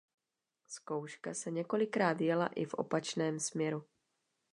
[0.67, 3.83] Zkouška se několikrát jela i v opačném směru.